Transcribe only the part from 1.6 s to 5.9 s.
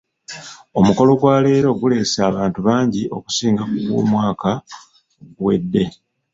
guleese abantu bangi okusinga ku gw'omwaka oguwedde.